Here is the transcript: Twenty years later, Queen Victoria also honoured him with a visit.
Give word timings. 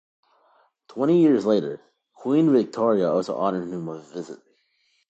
Twenty 0.87 1.21
years 1.21 1.45
later, 1.45 1.79
Queen 2.15 2.51
Victoria 2.51 3.11
also 3.11 3.37
honoured 3.37 3.67
him 3.67 3.85
with 3.85 3.99
a 4.09 4.13
visit. 4.15 4.39